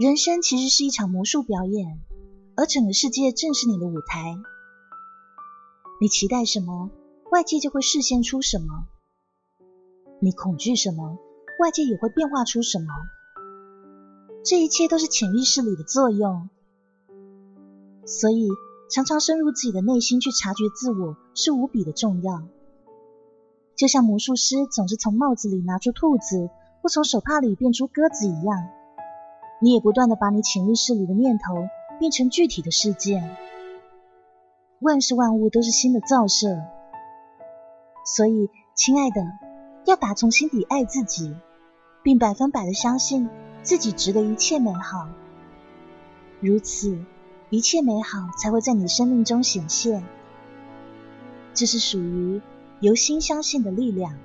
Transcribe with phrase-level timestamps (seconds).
[0.00, 2.00] 人生其实是一场魔术表演，
[2.56, 4.34] 而整个世界正是你的舞台。
[6.00, 6.90] 你期待什么，
[7.30, 8.86] 外界就会示现出什么；
[10.18, 11.16] 你恐惧什么，
[11.60, 12.86] 外界也会变化出什么。
[14.44, 16.48] 这一切都是潜意识里的作用，
[18.04, 18.48] 所以
[18.90, 22.42] 常常深入自己的内心去察觉自我是无比的重要。
[23.76, 26.50] 就像魔术师总是从帽子里拿出兔子，
[26.82, 28.68] 或从手帕里变出鸽子一样，
[29.60, 31.68] 你也不断的把你潜意识里的念头
[31.98, 33.36] 变成具体的事件。
[34.80, 36.60] 万事万物都是新的造设，
[38.04, 39.22] 所以，亲爱的，
[39.86, 41.34] 要打从心底爱自己，
[42.02, 43.28] 并百分百的相信。
[43.62, 45.08] 自己值得一切美好，
[46.38, 47.02] 如此，
[47.48, 50.04] 一切美好才会在你生命中显现。
[51.54, 52.42] 这是属于
[52.80, 54.18] 由心相信的力量。